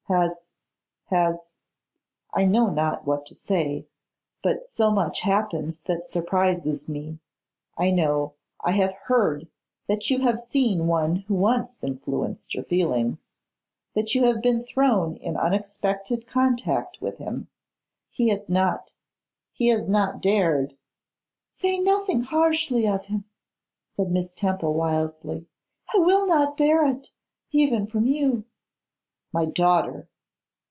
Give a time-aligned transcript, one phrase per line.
[0.09, 0.35] Has
[1.05, 1.39] has
[2.33, 3.87] I know not what to say,
[4.43, 7.19] but so much happens that surprises me;
[7.77, 9.47] I know, I have heard,
[9.87, 13.31] that you have seen one who once influenced your feelings,
[13.95, 17.47] that you have been thrown in unexpected contact with him;
[18.09, 18.93] he has not
[19.53, 20.75] he has not dared'
[21.61, 23.23] 'Say nothing harshly of him,'
[23.95, 25.47] said Miss Temple wildly;
[25.95, 27.11] 'I will not bear it,
[27.53, 28.43] even from you.'
[29.33, 30.09] 'My daughter!